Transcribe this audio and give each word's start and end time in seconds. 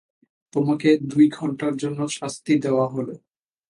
তোমাকে 0.53 0.89
দুই 1.11 1.25
ঘণ্টার 1.29 1.73
জন্য 1.75 1.99
শাস্তি 2.17 2.53
দেওয়া 2.65 2.85
হলো। 2.87 3.13